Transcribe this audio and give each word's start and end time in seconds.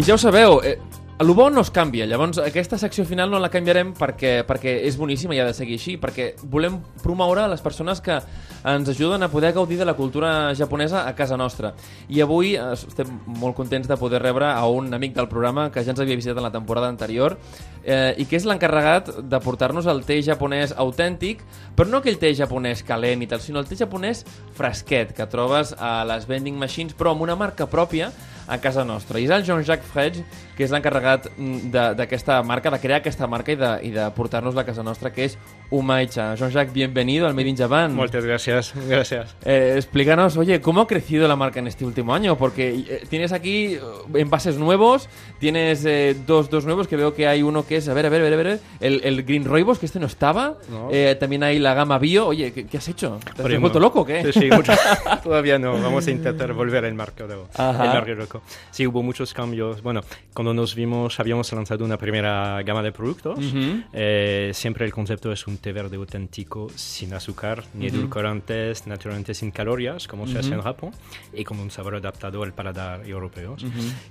I 0.00 0.02
ja 0.02 0.14
ho 0.14 0.18
sabeu, 0.18 0.62
eh, 0.64 0.78
el 1.20 1.28
bo 1.36 1.50
no 1.52 1.60
es 1.60 1.68
canvia, 1.70 2.06
llavors 2.08 2.38
aquesta 2.40 2.78
secció 2.80 3.04
final 3.04 3.28
no 3.28 3.36
la 3.36 3.50
canviarem 3.52 3.90
perquè, 3.92 4.46
perquè 4.48 4.78
és 4.88 4.96
boníssima 4.96 5.34
i 5.36 5.40
ha 5.42 5.44
de 5.44 5.52
seguir 5.52 5.76
així, 5.76 5.98
perquè 6.00 6.30
volem 6.48 6.78
promoure 7.02 7.44
les 7.52 7.60
persones 7.60 8.00
que 8.00 8.16
ens 8.64 8.88
ajuden 8.88 9.22
a 9.22 9.28
poder 9.28 9.52
gaudir 9.52 9.78
de 9.78 9.84
la 9.84 9.94
cultura 9.94 10.54
japonesa 10.54 11.08
a 11.08 11.14
casa 11.14 11.36
nostra. 11.36 11.74
I 12.08 12.20
avui 12.20 12.54
eh, 12.54 12.72
estem 12.74 13.10
molt 13.40 13.56
contents 13.56 13.88
de 13.88 13.96
poder 13.96 14.22
rebre 14.22 14.50
a 14.50 14.66
un 14.68 14.92
amic 14.94 15.14
del 15.16 15.28
programa 15.28 15.70
que 15.70 15.84
ja 15.84 15.94
ens 15.94 16.00
havia 16.00 16.18
visitat 16.18 16.36
en 16.36 16.44
la 16.44 16.52
temporada 16.52 16.88
anterior 16.88 17.38
eh, 17.84 18.14
i 18.18 18.26
que 18.28 18.36
és 18.36 18.46
l'encarregat 18.48 19.12
de 19.22 19.40
portar-nos 19.40 19.88
el 19.90 20.04
té 20.04 20.20
japonès 20.22 20.74
autèntic, 20.76 21.44
però 21.76 21.88
no 21.88 22.00
aquell 22.00 22.18
té 22.20 22.34
japonès 22.36 22.84
calent 22.86 23.24
i 23.24 23.30
tal, 23.30 23.40
sinó 23.40 23.62
el 23.62 23.68
té 23.68 23.78
japonès 23.80 24.24
fresquet 24.56 25.14
que 25.16 25.28
trobes 25.30 25.72
a 25.78 26.00
les 26.08 26.28
vending 26.28 26.58
machines, 26.60 26.94
però 26.96 27.14
amb 27.14 27.24
una 27.24 27.38
marca 27.38 27.68
pròpia 27.70 28.10
a 28.50 28.58
casa 28.58 28.84
nostra. 28.84 29.20
I 29.20 29.28
és 29.28 29.32
el 29.34 29.44
Jean-Jacques 29.46 29.88
Fredge, 29.92 30.24
que 30.56 30.66
és 30.66 30.72
l'encarregat 30.74 31.30
mm, 31.36 31.70
d'aquesta 31.96 32.40
marca, 32.42 32.72
de 32.74 32.80
crear 32.82 32.98
aquesta 33.00 33.28
marca 33.30 33.54
i 33.54 33.58
de, 33.60 33.72
i 33.86 33.92
de 33.94 34.08
portar-nos-la 34.16 34.64
a 34.64 34.68
casa 34.68 34.82
nostra, 34.82 35.12
que 35.14 35.28
és 35.30 35.38
Umaicha. 35.70 36.34
Jean-Jacques, 36.34 36.72
bienvenido 36.72 37.28
al 37.28 37.34
Made 37.34 37.48
in 37.48 37.56
Japan. 37.56 37.94
Muchas 37.94 38.24
gracias, 38.24 38.74
gracias. 38.88 39.36
Eh, 39.44 39.74
explícanos, 39.76 40.36
oye, 40.36 40.60
¿cómo 40.60 40.80
ha 40.80 40.86
crecido 40.88 41.28
la 41.28 41.36
marca 41.36 41.60
en 41.60 41.68
este 41.68 41.84
último 41.84 42.12
año? 42.12 42.36
Porque 42.36 42.70
eh, 42.88 43.04
tienes 43.08 43.30
aquí 43.32 43.74
eh, 43.74 43.80
envases 44.14 44.56
nuevos, 44.56 45.08
tienes 45.38 45.84
eh, 45.84 46.16
dos, 46.26 46.50
dos 46.50 46.64
nuevos, 46.64 46.88
que 46.88 46.96
veo 46.96 47.14
que 47.14 47.28
hay 47.28 47.42
uno 47.44 47.64
que 47.64 47.76
es, 47.76 47.88
a 47.88 47.94
ver, 47.94 48.04
a 48.06 48.08
ver, 48.08 48.20
a 48.20 48.24
ver, 48.24 48.32
a 48.32 48.36
ver, 48.36 48.60
el, 48.80 49.00
el 49.04 49.22
Green 49.22 49.44
Roibos, 49.44 49.78
que 49.78 49.86
este 49.86 50.00
no 50.00 50.06
estaba. 50.06 50.56
No. 50.68 50.88
Eh, 50.90 51.16
también 51.20 51.44
hay 51.44 51.60
la 51.60 51.72
gama 51.74 52.00
Bio. 52.00 52.26
Oye, 52.26 52.52
¿qué, 52.52 52.66
qué 52.66 52.78
has 52.78 52.88
hecho? 52.88 53.20
¿Te 53.22 53.30
has 53.30 53.46
Primo. 53.46 53.60
vuelto 53.60 53.78
loco 53.78 54.00
o 54.00 54.04
qué? 54.04 54.24
Sí, 54.32 54.40
sí, 54.40 54.50
mucho. 54.50 54.72
Todavía 55.22 55.56
no. 55.60 55.80
Vamos 55.80 56.04
a 56.04 56.10
intentar 56.10 56.52
volver 56.52 56.84
al 56.84 56.94
mercado, 56.94 57.48
el 57.56 57.78
mercado 57.78 58.14
loco. 58.16 58.42
Sí, 58.72 58.88
hubo 58.88 59.04
muchos 59.04 59.32
cambios. 59.32 59.82
Bueno, 59.82 60.00
cuando 60.34 60.52
nos 60.52 60.74
vimos, 60.74 61.20
habíamos 61.20 61.52
lanzado 61.52 61.84
una 61.84 61.96
primera 61.96 62.60
gama 62.64 62.82
de 62.82 62.90
productos. 62.90 63.38
Ujú. 63.38 63.82
Eh, 63.92 64.50
siempre 64.52 64.84
el 64.84 64.92
concepto 64.92 65.30
es 65.30 65.46
un 65.46 65.59
té 65.60 65.72
verde 65.72 65.96
auténtico, 65.96 66.68
sin 66.74 67.12
azúcar, 67.14 67.64
ni 67.74 67.86
edulcorantes, 67.88 68.86
naturalmente 68.86 69.34
sin 69.34 69.50
calorías, 69.50 70.06
como 70.08 70.26
se 70.26 70.38
hace 70.38 70.54
en 70.54 70.62
Japón, 70.62 70.90
y 71.32 71.44
con 71.44 71.58
un 71.60 71.70
sabor 71.70 71.94
adaptado 71.96 72.42
al 72.42 72.52
paladar 72.52 73.06
europeo. 73.06 73.56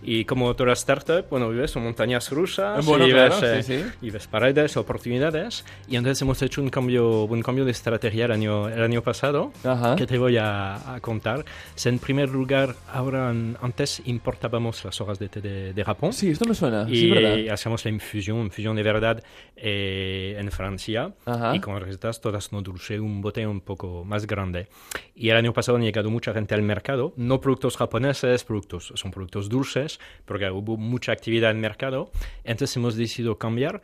Y 0.04 0.26
como 0.26 0.56
toda 0.56 0.74
startup, 0.74 1.26
bueno, 1.30 1.50
vives 1.50 1.76
en 1.76 1.84
montañas 1.84 2.32
rusas, 2.32 2.86
Bueno, 2.86 3.08
y, 3.08 3.12
claro, 3.12 3.36
ves, 3.42 3.66
sí, 3.66 3.74
eh, 3.74 3.84
sí. 3.84 3.92
y 4.02 4.10
ves 4.12 4.28
paredes, 4.28 4.78
oportunidades, 4.78 5.66
y 5.88 5.96
entonces 5.96 6.22
hemos 6.22 6.42
hecho 6.42 6.62
un 6.62 6.70
cambio, 6.70 7.24
un 7.24 7.42
cambio 7.42 7.66
de 7.66 7.72
estrategia 7.72 8.26
el 8.26 8.32
año, 8.32 8.68
el 8.70 8.82
año 8.84 9.02
pasado, 9.02 9.52
Ajá. 9.64 9.96
que 9.96 10.06
te 10.06 10.18
voy 10.18 10.38
a, 10.38 10.96
a 10.96 11.00
contar. 11.00 11.44
Es, 11.76 11.86
en 11.86 12.00
primer 12.00 12.30
lugar, 12.30 12.76
ahora 12.94 13.30
antes 13.30 14.02
importábamos 14.06 14.84
las 14.86 15.00
hojas 15.02 15.18
de 15.20 15.30
té 15.30 15.42
de, 15.42 15.74
de 15.74 15.84
Japón. 15.84 16.14
Sí, 16.14 16.30
esto 16.30 16.46
me 16.46 16.54
suena, 16.56 16.86
sí, 16.88 17.08
Y 17.08 17.12
verdad. 17.12 17.54
hacemos 17.54 17.84
la 17.86 17.92
infusión, 17.92 18.38
infusión 18.40 18.76
de 18.76 18.84
verdad 18.84 19.24
eh, 19.56 20.36
en 20.40 20.52
Francia 20.52 21.12
Ajá. 21.26 21.39
Y 21.54 21.60
con 21.60 21.80
recetas 21.80 22.22
todas 22.22 22.52
no 22.52 22.62
dulce, 22.62 23.00
un 23.00 23.22
bote 23.22 23.46
un 23.46 23.62
poco 23.62 24.04
más 24.06 24.28
grande. 24.28 24.68
Y 25.16 25.30
el 25.30 25.38
año 25.38 25.54
pasado 25.54 25.78
han 25.78 25.84
llegado 25.84 26.10
mucha 26.10 26.34
gente 26.34 26.56
al 26.56 26.62
mercado, 26.62 27.14
no 27.18 27.40
productos 27.42 27.78
japoneses, 27.78 28.44
productos, 28.44 28.94
son 28.96 29.12
productos 29.12 29.50
dulces, 29.50 30.00
porque 30.26 30.50
hubo 30.50 30.78
mucha 30.78 31.12
actividad 31.12 31.52
en 31.52 31.58
el 31.58 31.62
mercado. 31.62 32.12
Entonces 32.44 32.76
hemos 32.78 32.96
decidido 32.96 33.38
cambiar 33.38 33.82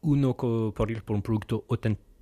uno 0.00 0.36
por 0.36 0.90
ir 0.90 1.02
por 1.02 1.16
un 1.16 1.22
producto 1.22 1.64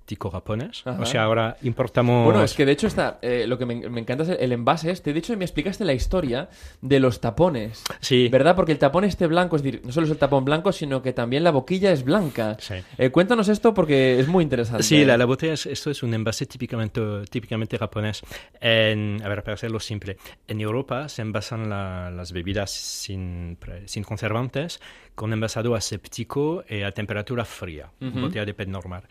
auténtico 0.05 0.29
japonés. 0.29 0.83
Ajá. 0.85 1.01
O 1.01 1.05
sea, 1.05 1.23
ahora 1.23 1.57
importamos... 1.63 2.25
Bueno, 2.25 2.43
es 2.43 2.53
que 2.53 2.63
de 2.65 2.71
hecho 2.73 2.85
está, 2.87 3.17
eh, 3.23 3.45
lo 3.47 3.57
que 3.57 3.65
me, 3.65 3.89
me 3.89 4.01
encanta 4.01 4.23
es 4.23 4.29
el, 4.29 4.37
el 4.39 4.51
envase 4.51 4.91
este. 4.91 5.13
De 5.13 5.19
hecho, 5.19 5.35
me 5.35 5.45
explicaste 5.45 5.83
la 5.83 5.93
historia 5.93 6.47
de 6.81 6.99
los 6.99 7.19
tapones. 7.19 7.83
Sí. 8.01 8.29
¿Verdad? 8.29 8.55
Porque 8.55 8.71
el 8.71 8.77
tapón 8.77 9.03
este 9.03 9.25
blanco, 9.25 9.55
es 9.55 9.63
decir, 9.63 9.81
no 9.83 9.91
solo 9.91 10.05
es 10.05 10.11
el 10.11 10.17
tapón 10.17 10.45
blanco, 10.45 10.71
sino 10.71 11.01
que 11.01 11.11
también 11.11 11.43
la 11.43 11.49
boquilla 11.51 11.91
es 11.91 12.03
blanca. 12.03 12.55
Sí. 12.59 12.75
Eh, 12.99 13.09
cuéntanos 13.09 13.47
esto 13.49 13.73
porque 13.73 14.19
es 14.19 14.27
muy 14.27 14.43
interesante. 14.43 14.83
Sí, 14.83 15.03
la, 15.05 15.17
la 15.17 15.25
botella, 15.25 15.53
es- 15.53 15.65
esto 15.65 15.89
es 15.89 16.03
un 16.03 16.13
envase 16.13 16.45
típicamente, 16.45 17.01
típicamente 17.31 17.77
japonés. 17.79 18.21
En, 18.61 19.21
a 19.23 19.27
ver, 19.29 19.41
para 19.43 19.55
hacerlo 19.55 19.79
simple, 19.79 20.17
en 20.47 20.61
Europa 20.61 21.09
se 21.09 21.23
envasan 21.23 21.67
la- 21.67 22.11
las 22.11 22.31
bebidas 22.31 22.69
sin, 22.69 23.57
sin 23.85 24.03
conservantes 24.03 24.79
con 25.15 25.31
envasado 25.33 25.75
aséptico 25.75 26.63
y 26.69 26.81
a 26.81 26.91
temperatura 26.91 27.45
fría, 27.45 27.89
botella 28.01 28.43
de 28.45 28.53
PET 28.53 28.67
normal. 28.67 29.03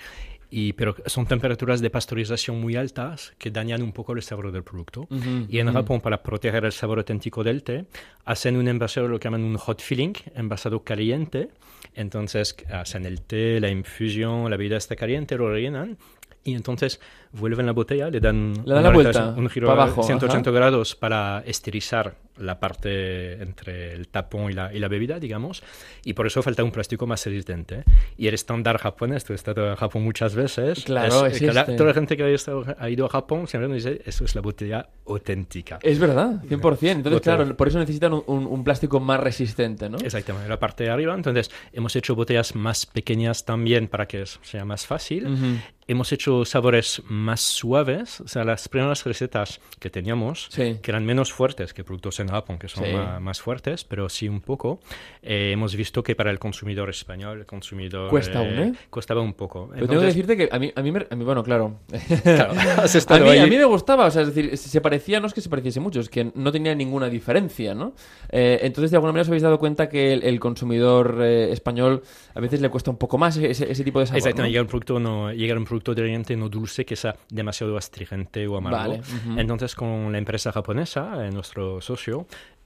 Y, 0.56 0.72
pero 0.74 0.94
son 1.06 1.26
temperaturas 1.26 1.80
de 1.80 1.90
pasteurización 1.90 2.60
muy 2.60 2.76
altas 2.76 3.34
que 3.38 3.50
dañan 3.50 3.82
un 3.82 3.90
poco 3.90 4.12
el 4.12 4.22
sabor 4.22 4.52
del 4.52 4.62
producto. 4.62 5.08
y 5.48 5.58
en 5.58 5.72
Japón, 5.72 6.00
para 6.00 6.22
proteger 6.22 6.64
el 6.64 6.70
sabor 6.70 6.98
auténtico 6.98 7.42
del 7.42 7.64
té, 7.64 7.86
hacen 8.24 8.56
un 8.56 8.68
envasado, 8.68 9.08
lo 9.08 9.18
que 9.18 9.24
llaman 9.24 9.42
un 9.42 9.56
hot 9.56 9.82
filling, 9.82 10.12
envasado 10.36 10.84
caliente. 10.84 11.48
Entonces 11.96 12.54
hacen 12.70 13.04
el 13.04 13.22
té, 13.22 13.58
la 13.58 13.68
infusión, 13.68 14.48
la 14.48 14.56
bebida 14.56 14.76
está 14.76 14.94
caliente, 14.94 15.36
lo 15.36 15.50
rellenan. 15.50 15.98
Y 16.44 16.54
entonces 16.54 17.00
vuelven 17.32 17.66
la 17.66 17.72
botella, 17.72 18.08
le 18.08 18.20
dan 18.20 18.54
Le 18.64 18.74
dan 18.74 18.84
la 18.84 18.90
vuelta, 18.90 19.34
un 19.36 19.50
giro 19.50 19.70
a 19.70 19.72
abajo, 19.72 20.04
180 20.04 20.50
ajá. 20.50 20.56
grados 20.56 20.94
para 20.94 21.42
esterilizar 21.46 22.14
la 22.38 22.58
parte 22.60 23.34
entre 23.42 23.92
el 23.94 24.08
tapón 24.08 24.50
y 24.50 24.54
la, 24.54 24.72
y 24.74 24.78
la 24.78 24.88
bebida, 24.88 25.18
digamos. 25.20 25.62
Y 26.04 26.14
por 26.14 26.26
eso 26.26 26.42
falta 26.42 26.64
un 26.64 26.70
plástico 26.72 27.06
más 27.06 27.24
resistente. 27.24 27.84
Y 28.16 28.26
el 28.28 28.34
estándar 28.34 28.78
japonés, 28.78 29.24
tú 29.24 29.32
has 29.32 29.40
estado 29.40 29.68
en 29.70 29.76
Japón 29.76 30.02
muchas 30.02 30.34
veces. 30.34 30.84
Claro, 30.84 31.26
es, 31.26 31.34
es 31.34 31.38
que 31.40 31.52
la- 31.52 31.64
toda 31.64 31.86
la 31.88 31.94
gente 31.94 32.16
que 32.16 32.24
ha, 32.24 32.28
estado- 32.28 32.64
ha 32.78 32.90
ido 32.90 33.06
a 33.06 33.08
Japón 33.08 33.46
siempre 33.46 33.68
nos 33.68 33.84
dice, 33.84 34.02
eso 34.04 34.24
es 34.24 34.34
la 34.34 34.40
botella 34.40 34.88
auténtica. 35.06 35.78
Es 35.82 35.98
verdad, 35.98 36.42
100%. 36.48 36.90
Entonces, 36.90 37.12
Botella. 37.12 37.36
claro, 37.36 37.56
por 37.56 37.68
eso 37.68 37.78
necesitan 37.78 38.12
un, 38.14 38.24
un- 38.26 38.46
un 38.46 38.64
plástico 38.64 39.00
más 39.00 39.20
resistente, 39.20 39.88
¿no? 39.88 39.98
Exactamente, 39.98 40.48
la 40.48 40.58
parte 40.58 40.84
de 40.84 40.90
arriba. 40.90 41.14
Entonces, 41.14 41.50
hemos 41.72 41.94
hecho 41.96 42.14
botellas 42.14 42.54
más 42.54 42.86
pequeñas 42.86 43.44
también 43.44 43.88
para 43.88 44.06
que 44.06 44.24
sea 44.42 44.64
más 44.64 44.86
fácil. 44.86 45.60
Hemos 45.86 46.12
hecho 46.12 46.46
sabores 46.46 47.02
más 47.08 47.42
suaves. 47.42 48.20
O 48.22 48.28
sea, 48.28 48.42
las 48.44 48.68
primeras 48.68 49.04
recetas 49.04 49.60
que 49.78 49.90
teníamos, 49.90 50.46
Sí. 50.50 50.78
que 50.82 50.90
eran 50.90 51.04
menos 51.04 51.30
fuertes 51.32 51.74
que 51.74 51.84
productos 51.84 52.20
en 52.24 52.30
Japón, 52.30 52.58
que 52.58 52.68
son 52.68 52.84
Sí. 52.84 52.92
ma- 52.92 53.20
más, 53.20 53.40
fuertes, 53.40 53.84
pero 53.84 54.08
sí 54.08 54.28
un 54.28 54.40
poco. 54.40 54.80
eh, 55.22 55.52
hemos 55.52 55.74
visto 55.74 56.02
que 56.02 56.14
para 56.14 56.30
el 56.30 56.38
consumidor 56.38 56.90
español, 56.90 57.38
el 57.40 57.46
consumidor... 57.46 58.10
Cuesta 58.10 58.40
aún, 58.40 58.58
¿eh? 58.58 58.72
Costaba 58.90 59.20
un 59.22 59.32
poco. 59.34 59.70
Pero 59.72 59.86
tengo 59.86 60.00
que 60.00 60.06
decirte 60.08 60.36
que 60.36 60.48
a 60.52 60.58
mí, 60.58 60.70
a 60.74 60.82
mí, 60.82 60.92
me- 60.92 61.06
a 61.08 61.16
mí 61.16 61.24
bueno, 61.24 61.42
claro. 61.42 61.78
Claro, 62.22 62.52
has 62.82 63.10
a, 63.10 63.18
mí, 63.18 63.28
ahí. 63.30 63.38
a 63.38 63.46
mí 63.46 63.56
me 63.56 63.64
gustaba, 63.64 64.06
o 64.06 64.10
sea, 64.10 64.22
es 64.22 64.34
decir, 64.34 64.56
se 64.58 64.80
parecía, 64.80 65.20
no 65.20 65.26
es 65.26 65.32
que 65.34 65.40
se 65.40 65.48
pareciese 65.48 65.80
mucho, 65.80 66.00
es 66.00 66.08
que 66.08 66.30
no 66.34 66.52
tenía 66.52 66.74
ninguna 66.74 67.08
diferencia, 67.08 67.74
¿no? 67.74 67.94
Eh, 68.30 68.58
entonces, 68.62 68.90
de 68.90 68.96
alguna 68.98 69.12
manera 69.12 69.22
os 69.22 69.28
habéis 69.28 69.42
dado 69.42 69.58
cuenta 69.58 69.88
que 69.88 70.12
el, 70.12 70.22
el 70.24 70.40
consumidor 70.40 71.18
eh, 71.22 71.52
español 71.52 72.02
a 72.34 72.40
veces 72.40 72.60
le 72.60 72.68
cuesta 72.68 72.90
un 72.90 72.98
poco 72.98 73.16
más 73.18 73.36
ese, 73.36 73.70
ese 73.70 73.84
tipo 73.84 74.00
de 74.00 74.06
sabor, 74.06 74.18
Exactamente, 74.18 74.42
¿no? 74.42 74.52
llega 74.52 74.62
un 74.62 74.68
producto 74.68 75.00
no 75.00 75.32
llega 75.32 75.56
un 75.56 75.64
producto 75.64 75.94
de 75.94 76.04
no 76.36 76.48
dulce 76.48 76.84
que 76.84 76.96
sea 76.96 77.16
demasiado 77.30 77.76
astringente 77.76 78.46
o 78.46 78.56
amargo. 78.56 78.78
Vale, 78.78 79.00
ujú. 79.00 79.38
Entonces 79.40 79.74
con 79.74 80.12
la 80.12 80.18
empresa 80.18 80.52
japonesa, 80.52 81.26
eh, 81.26 81.30
nuestro 81.30 81.80
socio, 81.80 82.13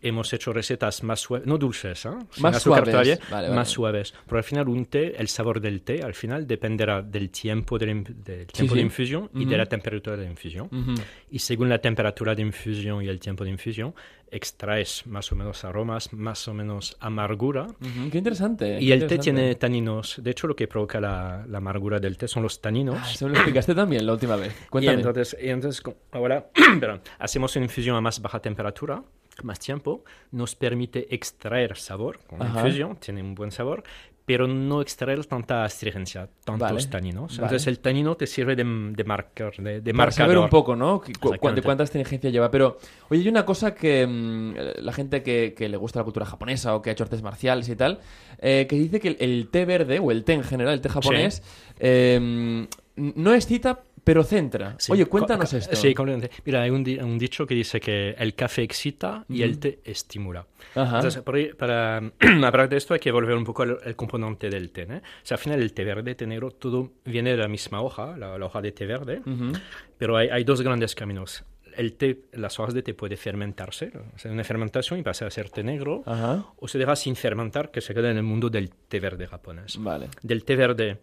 hemos 0.00 0.32
hecho 0.32 0.52
recetas 0.52 1.02
más 1.02 1.18
suaves, 1.18 1.44
no 1.48 1.58
dulces, 1.58 2.06
¿eh? 2.06 2.10
Sin 2.30 2.42
Más 2.44 2.56
azúcar 2.56 2.84
suaves, 2.84 2.90
todavía, 2.92 3.18
vale, 3.32 3.48
más 3.48 3.56
vale. 3.56 3.66
suaves. 3.68 4.14
Pero 4.26 4.36
al 4.38 4.44
final 4.44 4.68
un 4.68 4.86
té, 4.86 5.16
el 5.20 5.26
sabor 5.26 5.60
del 5.60 5.82
té, 5.82 6.02
al 6.04 6.14
final 6.14 6.46
dependerá 6.46 7.02
del 7.02 7.30
tiempo 7.30 7.78
de, 7.78 7.86
la 7.86 7.94
del 7.94 8.46
tiempo 8.46 8.74
sí. 8.74 8.78
de 8.78 8.80
infusión 8.80 9.28
y 9.34 9.40
Ujú. 9.40 9.50
de 9.50 9.56
la 9.58 9.66
temperatura 9.66 10.16
de 10.16 10.26
infusión. 10.26 10.68
Ujú. 10.70 10.94
Y 11.32 11.40
según 11.40 11.68
la 11.68 11.78
temperatura 11.78 12.34
de 12.36 12.42
infusión 12.42 13.02
y 13.02 13.08
el 13.08 13.18
tiempo 13.18 13.42
de 13.42 13.50
infusión, 13.50 13.92
extraes 14.30 15.04
más 15.06 15.32
o 15.32 15.36
menos 15.36 15.64
aromas, 15.64 16.12
más 16.12 16.46
o 16.46 16.54
menos 16.54 16.96
amargura. 17.00 17.62
Ujú, 17.64 18.10
Qué 18.12 18.18
interesante. 18.18 18.78
Y 18.80 18.86
qué 18.86 18.92
el 18.92 19.00
té 19.00 19.14
interesante. 19.16 19.18
tiene 19.40 19.54
taninos. 19.56 20.20
De 20.22 20.30
hecho, 20.30 20.46
lo 20.46 20.54
que 20.54 20.68
provoca 20.68 21.00
la, 21.00 21.44
la 21.48 21.58
amargura 21.58 21.98
del 21.98 22.16
té 22.16 22.28
son 22.28 22.44
los 22.44 22.60
taninos. 22.60 22.98
Ah, 23.00 23.10
Eso 23.10 23.24
me 23.26 23.32
lo 23.32 23.38
explicaste 23.38 23.74
también 23.74 24.06
la 24.06 24.12
última 24.12 24.36
vez. 24.36 24.54
y 24.64 24.68
Cuéntame. 24.68 24.98
entonces, 24.98 25.36
y 25.42 25.48
entonces 25.48 25.82
ahora 26.12 26.50
hacemos 27.18 27.56
una 27.56 27.64
infusión 27.64 27.96
a 27.96 28.00
más 28.00 28.20
baja 28.22 28.38
temperatura, 28.40 29.02
más 29.44 29.58
tiempo, 29.58 30.04
nos 30.32 30.54
permite 30.54 31.14
extraer 31.14 31.76
sabor 31.76 32.18
con 32.26 32.38
la 32.38 32.46
infusión, 32.46 32.96
tiene 32.96 33.22
un 33.22 33.34
buen 33.34 33.50
sabor, 33.50 33.82
pero 34.24 34.46
no 34.46 34.82
extraer 34.82 35.24
tanta 35.24 35.64
astringencia, 35.64 36.28
tantos 36.44 36.70
Vale, 36.70 36.86
taninos. 36.88 37.38
vale. 37.38 37.46
Entonces 37.46 37.66
el 37.66 37.78
tanino 37.78 38.14
te 38.14 38.26
sirve 38.26 38.54
de, 38.56 38.62
de 38.94 39.04
marcar, 39.04 39.54
de, 39.56 39.80
de 39.80 39.92
Para 39.94 40.04
marcador. 40.04 40.12
saber 40.26 40.38
un 40.38 40.50
poco, 40.50 40.76
¿no? 40.76 41.00
Cu- 41.18 41.30
de 41.54 41.62
cuánta 41.62 41.82
astringencia 41.84 42.28
lleva. 42.28 42.50
Pero, 42.50 42.76
oye, 43.08 43.22
hay 43.22 43.28
una 43.28 43.46
cosa 43.46 43.74
que 43.74 44.06
mm, 44.06 44.82
la 44.84 44.92
gente 44.92 45.22
que, 45.22 45.54
que 45.56 45.66
le 45.70 45.78
gusta 45.78 46.00
la 46.00 46.04
cultura 46.04 46.26
japonesa 46.26 46.74
o 46.74 46.82
que 46.82 46.90
ha 46.90 46.92
hecho 46.92 47.04
artes 47.04 47.22
marciales 47.22 47.70
y 47.70 47.76
tal, 47.76 48.00
eh, 48.38 48.66
que 48.68 48.76
dice 48.76 49.00
que 49.00 49.08
el, 49.08 49.16
el 49.20 49.48
té 49.50 49.64
verde, 49.64 49.98
o 49.98 50.10
el 50.10 50.24
té 50.24 50.34
en 50.34 50.44
general, 50.44 50.74
el 50.74 50.82
té 50.82 50.90
japonés, 50.90 51.42
eh, 51.78 52.18
mm, 52.20 53.12
no 53.14 53.32
excita, 53.32 53.80
pero 54.08 54.24
centra. 54.24 54.74
Sí. 54.78 54.90
Oye, 54.90 55.04
cuéntanos 55.04 55.52
esto. 55.52 55.76
Sí, 55.76 55.92
completamente. 55.92 56.34
Mira, 56.46 56.62
hay 56.62 56.70
un, 56.70 56.82
di- 56.82 56.96
un 56.96 57.18
dicho 57.18 57.46
que 57.46 57.54
dice 57.54 57.78
que 57.78 58.12
el 58.18 58.34
café 58.34 58.62
excita 58.62 59.26
y 59.28 59.42
el 59.42 59.58
té 59.58 59.80
estimula. 59.84 60.46
Ajá. 60.74 60.96
Entonces, 60.96 61.22
por 61.22 61.34
ahí, 61.34 61.52
para 61.52 61.98
hablar 62.42 62.70
de 62.70 62.78
esto 62.78 62.94
hay 62.94 63.00
que 63.00 63.12
volver 63.12 63.36
un 63.36 63.44
poco 63.44 63.64
al, 63.64 63.78
al 63.84 63.96
componente 63.96 64.48
del 64.48 64.70
té. 64.70 64.86
¿no? 64.86 64.96
O 64.96 65.00
sea, 65.22 65.34
al 65.36 65.42
final 65.42 65.60
el 65.60 65.74
té 65.74 65.84
verde, 65.84 66.14
té 66.14 66.26
negro, 66.26 66.50
todo 66.52 66.90
viene 67.04 67.32
de 67.32 67.36
la 67.36 67.48
misma 67.48 67.82
hoja, 67.82 68.16
la, 68.16 68.38
la 68.38 68.46
hoja 68.46 68.62
de 68.62 68.72
té 68.72 68.86
verde, 68.86 69.20
Ujú. 69.26 69.52
pero 69.98 70.16
hay, 70.16 70.28
hay 70.30 70.42
dos 70.44 70.62
grandes 70.62 70.94
caminos. 70.94 71.44
el 71.76 71.92
té, 71.92 72.22
las 72.32 72.58
hojas 72.58 72.72
de 72.72 72.82
té 72.82 72.94
puede 72.94 73.18
fermentarse, 73.18 73.92
sea, 74.16 74.32
una 74.32 74.42
fermentación 74.42 74.98
y 74.98 75.02
pasa 75.02 75.26
a 75.26 75.30
ser 75.30 75.50
té 75.50 75.62
negro, 75.62 76.02
Ajá. 76.06 76.46
o 76.56 76.66
se 76.66 76.78
deja 76.78 76.96
sin 76.96 77.14
fermentar, 77.14 77.70
que 77.70 77.82
se 77.82 77.92
queda 77.92 78.10
en 78.10 78.16
el 78.16 78.22
mundo 78.24 78.48
del 78.48 78.70
té 78.70 79.00
verde 79.00 79.26
japonés. 79.26 79.76
Vale. 79.78 80.08
Del 80.22 80.44
té 80.44 80.56
verde 80.56 80.98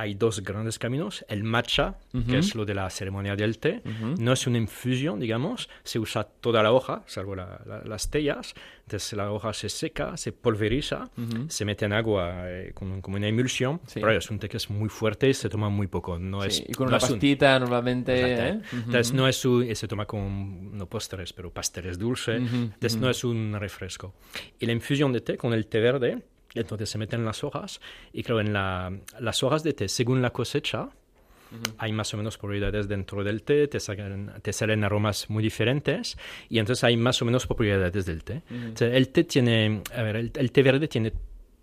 hay 0.00 0.14
dos 0.14 0.42
grandes 0.44 0.78
caminos. 0.78 1.24
El 1.28 1.42
matcha, 1.42 1.98
Ujú. 2.14 2.24
que 2.26 2.38
es 2.38 2.54
lo 2.54 2.64
de 2.64 2.72
la 2.72 2.88
ceremonia 2.88 3.34
del 3.34 3.58
té, 3.58 3.82
no 4.18 4.32
es 4.32 4.46
una 4.46 4.56
infusión, 4.58 5.18
digamos, 5.18 5.68
se 5.82 5.98
usa 5.98 6.22
toda 6.24 6.62
la 6.62 6.70
hoja, 6.72 7.02
salvo 7.06 7.34
la- 7.34 7.60
la- 7.66 7.82
las 7.84 8.08
tellas. 8.08 8.54
Entonces 8.84 9.12
la 9.14 9.30
hoja 9.32 9.52
se 9.52 9.68
seca, 9.68 10.16
se 10.16 10.30
pulveriza, 10.32 11.10
se 11.48 11.64
mete 11.64 11.84
en 11.84 11.92
agua 11.92 12.44
eh, 12.48 12.70
con- 12.74 13.02
como 13.02 13.16
una 13.16 13.26
emulsión. 13.26 13.80
Sí. 13.86 14.00
Pero 14.00 14.12
es 14.12 14.30
un 14.30 14.38
té 14.38 14.48
que 14.48 14.56
es 14.56 14.70
muy 14.70 14.88
fuerte 14.88 15.28
y 15.28 15.34
se 15.34 15.48
toma 15.48 15.68
muy 15.68 15.88
poco. 15.88 16.16
No 16.18 16.42
Sí, 16.42 16.48
es, 16.48 16.70
y 16.70 16.72
con 16.74 16.86
una 16.88 16.98
es 16.98 17.02
un- 17.02 17.08
pastita 17.10 17.58
normalmente, 17.58 18.12
¿eh? 18.50 18.60
Entonces 18.72 19.12
no 19.12 19.26
es 19.26 19.44
un, 19.44 19.74
se 19.74 19.88
toma 19.88 20.06
con, 20.06 20.78
no 20.78 20.86
postres, 20.88 21.32
pero 21.32 21.52
pasteles 21.52 21.98
dulces. 21.98 22.40
Entonces 22.40 22.96
no 22.96 23.10
es 23.10 23.24
un 23.24 23.56
refresco. 23.58 24.14
Y 24.60 24.66
la 24.66 24.72
infusión 24.72 25.12
de 25.12 25.20
té 25.22 25.36
con 25.36 25.52
el 25.52 25.66
té 25.66 25.80
verde, 25.80 26.22
entonces 26.54 26.88
se 26.90 26.98
meten 26.98 27.24
las 27.24 27.44
hojas. 27.44 27.80
Y 28.12 28.22
claro, 28.22 28.40
en 28.40 28.52
la, 28.52 28.92
las 29.20 29.42
hojas 29.42 29.62
de 29.62 29.72
té, 29.74 29.88
según 29.88 30.22
la 30.22 30.30
cosecha, 30.30 30.88
hay 31.78 31.92
más 31.92 32.12
o 32.12 32.18
menos 32.18 32.36
propiedades 32.36 32.88
dentro 32.88 33.24
del 33.24 33.42
té, 33.42 33.68
te, 33.68 33.78
sacan- 33.80 34.38
te 34.42 34.52
salen 34.52 34.84
aromas 34.84 35.30
muy 35.30 35.42
diferentes 35.42 36.18
y 36.50 36.58
entonces 36.58 36.84
hay 36.84 36.98
más 36.98 37.22
o 37.22 37.24
menos 37.24 37.46
propiedades 37.46 38.04
del 38.04 38.22
té. 38.22 38.42
Entonces, 38.50 38.94
el 38.94 39.08
té 39.08 39.24
tiene, 39.24 39.82
a 39.96 40.02
ver, 40.02 40.16
el, 40.16 40.30
el 40.34 40.52
té 40.52 40.62
verde 40.62 40.88
tiene 40.88 41.10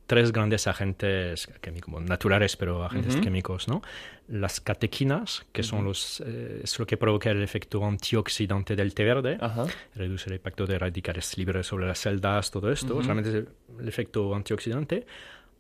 tres 0.08 0.32
grandes 0.32 0.68
agentes 0.68 1.50
químicos, 1.62 2.02
naturales, 2.04 2.56
pero 2.58 2.84
agentes 2.84 3.18
químicos, 3.18 3.68
¿no? 3.68 3.82
Las 4.28 4.60
catequinas, 4.62 5.46
que 5.52 5.64
son 5.64 5.86
los, 5.86 6.22
eh, 6.26 6.62
es 6.64 6.80
lo 6.80 6.86
que 6.86 6.98
provoca 6.98 7.30
el 7.32 7.42
efecto 7.42 7.86
antioxidante 7.86 8.76
del 8.76 8.94
té 8.94 9.04
verde, 9.04 9.38
Ajá. 9.40 9.66
reduce 9.96 10.30
el 10.30 10.36
impacto 10.36 10.66
de 10.66 10.80
radicales 10.80 11.38
libres 11.38 11.68
sobre 11.68 11.88
las 11.88 12.00
celdas, 12.00 12.52
todo 12.52 12.72
esto, 12.72 13.02
realmente 13.02 13.30
es 13.30 13.36
el, 13.36 13.50
el 13.80 13.88
efecto 13.88 14.36
antioxidante. 14.36 15.06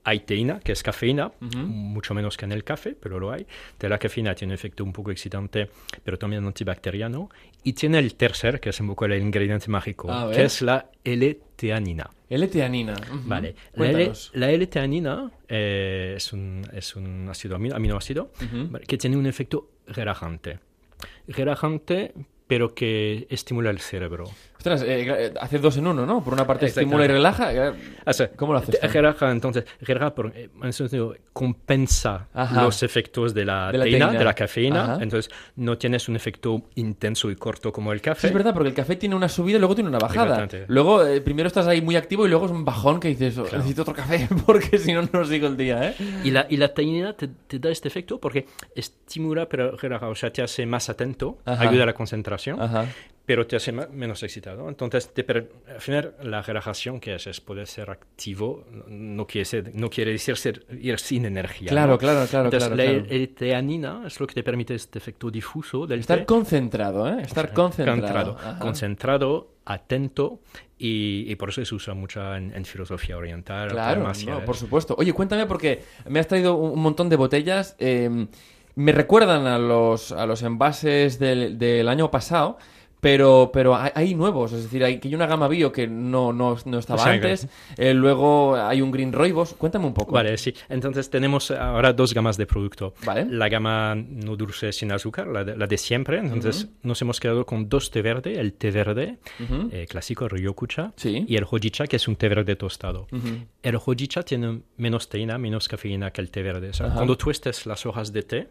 Hay 0.07 0.19
teína, 0.19 0.59
que 0.59 0.71
es 0.71 0.83
cafeína, 0.83 1.31
mucho 1.41 2.13
menos 2.13 2.37
que 2.37 2.45
en 2.45 2.51
el 2.51 2.63
café, 2.63 2.95
pero 2.97 3.19
lo 3.19 3.31
hay. 3.31 3.45
De 3.79 3.89
la 3.89 3.97
cafeína 3.97 4.35
tiene 4.35 4.53
un 4.53 4.55
efecto 4.55 4.83
un 4.83 4.93
poco 4.93 5.09
excitante, 5.09 5.67
pero 6.03 6.17
también 6.19 6.45
antibacteriano. 6.45 7.29
Y 7.63 7.73
tiene 7.73 7.97
el 7.97 8.13
tercer, 8.13 8.59
que 8.59 8.69
es 8.69 8.79
un 8.79 8.87
poco 8.89 9.05
el 9.05 9.19
ingrediente 9.19 9.67
mágico, 9.69 10.07
que 10.31 10.43
es 10.43 10.61
la 10.61 10.91
L-teanina. 11.03 12.07
L-teanina. 12.29 12.93
Vale, 13.25 13.55
Cuéntanos. 13.75 14.31
la 14.35 14.51
L-teanina 14.51 15.31
eh, 15.47 16.13
es, 16.17 16.31
un, 16.33 16.61
es 16.71 16.95
un 16.95 17.27
ácido 17.27 17.55
amino, 17.55 17.75
aminoácido 17.75 18.31
que 18.87 18.97
tiene 18.99 19.17
un 19.17 19.25
efecto 19.25 19.71
relajante. 19.87 20.59
Relajante, 21.27 22.13
pero 22.47 22.75
que 22.75 23.25
estimula 23.29 23.71
el 23.71 23.79
cerebro. 23.79 24.25
Ostras, 24.65 24.81
eh, 24.81 25.31
eh, 25.51 25.57
dos 25.59 25.77
en 25.77 25.85
uno, 25.85 26.07
¿no? 26.07 26.23
Por 26.23 26.33
una 26.33 26.47
parte 26.47 26.65
estimula 26.65 27.05
y 27.05 27.07
relaja. 27.07 27.53
eh, 27.53 27.71
¿Cómo 28.35 28.53
lo 28.53 28.57
haces? 28.59 28.79
tú? 28.79 28.87
Relaja, 28.87 29.29
entonces, 29.29 29.63
relaja 29.81 30.15
por, 30.15 30.31
eh, 30.35 30.49
en 30.63 30.73
sentido, 30.73 31.15
compensa 31.33 32.27
Ajá. 32.33 32.63
los 32.63 32.81
efectos 32.81 33.35
de 33.35 33.45
la, 33.45 33.71
De 33.71 33.77
la 33.77 33.83
teína, 33.83 34.05
teína. 34.07 34.19
de 34.19 34.25
la 34.25 34.33
cafeína. 34.33 34.83
Ajá. 34.95 35.03
Entonces, 35.03 35.31
no 35.57 35.77
tienes 35.77 36.09
un 36.09 36.15
efecto 36.15 36.63
intenso 36.75 37.29
y 37.29 37.35
corto 37.35 37.71
como 37.71 37.91
el 37.93 37.99
Sí, 37.99 38.05
café. 38.05 38.27
es 38.27 38.33
verdad, 38.33 38.53
porque 38.55 38.69
el 38.69 38.75
café 38.75 38.95
tiene 38.95 39.13
una 39.13 39.29
subida 39.29 39.57
y 39.57 39.59
luego 39.59 39.75
tiene 39.75 39.89
una 39.89 39.99
bajada. 39.99 40.47
Luego, 40.67 41.05
eh, 41.05 41.21
primero 41.21 41.45
estás 41.45 41.67
ahí 41.67 41.83
muy 41.83 41.95
activo 41.95 42.25
y 42.25 42.29
luego 42.29 42.45
es 42.47 42.51
un 42.51 42.65
bajón 42.65 42.99
que 42.99 43.09
dices, 43.09 43.37
"Oh, 43.37 43.43
necesito 43.43 43.83
otro 43.83 43.93
café 43.93 44.27
porque 44.47 44.79
si 44.79 44.93
no, 44.93 45.07
no 45.13 45.25
sigo 45.25 45.45
el 45.45 45.57
día, 45.57 45.89
¿eh? 45.89 45.95
Y 46.23 46.31
la, 46.31 46.47
y 46.49 46.57
la 46.57 46.73
teína 46.73 47.13
te, 47.13 47.27
te 47.27 47.59
da 47.59 47.69
este 47.69 47.87
efecto 47.87 48.19
porque 48.19 48.47
estimula, 48.75 49.47
pero 49.47 49.77
relaja, 49.77 50.07
o 50.07 50.15
sea, 50.15 50.33
te 50.33 50.41
hace 50.41 50.65
más 50.65 50.89
atento, 50.89 51.37
Ajá. 51.45 51.69
ayuda 51.69 51.83
a 51.83 51.85
la 51.87 51.93
concentración, 51.93 52.59
Ajá. 52.59 52.85
Pero 53.25 53.47
te 53.47 53.55
hace 53.55 53.71
menos 53.71 54.21
excitado. 54.23 54.69
Entonces, 54.69 55.09
te 55.13 55.25
al 55.27 55.81
final, 55.81 56.13
la 56.21 56.41
relajación 56.43 56.99
que 56.99 57.15
es, 57.15 57.25
es 57.27 57.41
poder 57.41 57.65
ser 57.67 57.89
activo, 57.89 58.63
no- 58.87 59.25
quiere, 59.25 59.45
ser- 59.45 59.71
no 59.73 59.89
quiere 59.89 60.11
decir 60.11 60.37
ser, 60.37 60.65
ir 60.79 60.99
sin 60.99 61.25
energía. 61.25 61.69
Claro, 61.69 61.93
¿no? 61.93 61.97
claro, 61.97 62.27
claro, 62.29 62.45
Entonces, 62.45 62.69
claro, 62.69 62.75
la 62.93 62.99
claro. 62.99 63.07
L-teanina 63.15 64.03
es 64.05 64.19
lo 64.19 64.27
que 64.27 64.35
te 64.35 64.43
permite 64.43 64.75
este 64.75 64.99
efecto 64.99 65.31
difuso 65.31 65.87
del 65.87 66.01
Estar 66.01 66.19
té. 66.19 66.25
concentrado, 66.25 67.07
¿eh? 67.09 67.21
Estar 67.21 67.51
concentrado. 67.53 68.35
Concentrado, 68.35 68.59
concentrado, 68.59 69.51
atento, 69.65 70.39
y, 70.77 71.25
y 71.27 71.35
por 71.35 71.49
eso 71.49 71.63
se 71.65 71.73
usa 71.73 71.93
mucho 71.93 72.35
en, 72.35 72.53
en 72.53 72.65
filosofía 72.65 73.17
oriental. 73.17 73.69
Claro, 73.69 74.11
no, 74.27 74.45
por 74.45 74.55
supuesto. 74.55 74.93
Oye, 74.99 75.13
cuéntame 75.13 75.45
porque 75.47 75.81
me 76.07 76.19
has 76.19 76.27
traído 76.27 76.55
un 76.55 76.75
un 76.75 76.81
montón 76.81 77.09
de 77.09 77.15
botellas. 77.15 77.75
eh, 77.79 78.27
me 78.77 78.91
recuerdan 78.91 79.47
a 79.47 79.57
los, 79.57 80.11
a 80.11 80.25
los 80.25 80.43
envases 80.43 81.17
del, 81.17 81.57
del 81.57 81.87
año 81.87 82.11
pasado, 82.11 82.57
pero, 83.05 83.51
pero 83.53 83.75
hay, 83.75 83.91
hay 83.93 84.15
nuevos. 84.15 84.51
Es 84.51 84.63
decir, 84.63 84.83
hay, 84.83 84.97
que 84.99 85.07
hay 85.09 85.13
una 85.13 85.27
gama 85.27 85.47
bio 85.47 85.71
que 85.71 85.85
no, 85.87 86.33
no, 86.33 86.57
no 86.65 86.79
estaba 86.79 87.05
antes. 87.05 87.47
eh, 87.77 87.93
luego 87.93 88.55
hay 88.55 88.81
un 88.81 88.89
Green 88.89 89.13
Rooibos. 89.13 89.53
Cuéntame 89.53 89.85
un 89.85 89.93
poco. 89.93 90.11
Vale, 90.13 90.35
sí. 90.39 90.55
Entonces 90.69 91.11
tenemos 91.11 91.51
ahora 91.51 91.93
dos 91.93 92.15
gamas 92.15 92.35
de 92.35 92.47
producto. 92.47 92.95
Vale. 93.05 93.27
La 93.29 93.47
gama 93.47 93.93
no 93.93 94.35
dulce 94.35 94.71
sin 94.71 94.91
azúcar, 94.91 95.27
la 95.27 95.43
de, 95.43 95.55
la 95.55 95.67
de 95.67 95.77
siempre. 95.77 96.17
Entonces 96.17 96.67
nos 96.81 96.99
hemos 97.03 97.19
quedado 97.19 97.45
con 97.45 97.69
dos 97.69 97.91
té 97.91 98.01
verde, 98.01 98.39
el 98.39 98.53
té 98.53 98.71
verde 98.71 99.19
Ujú. 99.39 99.69
eh, 99.71 99.85
clásico, 99.87 100.27
Ryokucha, 100.27 100.91
Sí. 100.95 101.25
y 101.27 101.35
el 101.35 101.43
hojicha, 101.43 101.85
que 101.85 101.97
es 101.97 102.07
un 102.07 102.15
té 102.15 102.27
verde 102.27 102.55
tostado. 102.55 103.05
El 103.61 103.75
hojicha 103.75 104.23
tiene 104.23 104.61
menos 104.77 105.09
teína, 105.09 105.37
menos 105.37 105.67
cafeína 105.67 106.09
que 106.09 106.21
el 106.21 106.31
té 106.31 106.41
verde. 106.41 106.69
O 106.69 106.73
sea, 106.73 106.89
cuando 106.89 107.15
tuestes 107.15 107.67
las 107.67 107.85
hojas 107.85 108.11
de 108.11 108.23
té, 108.23 108.47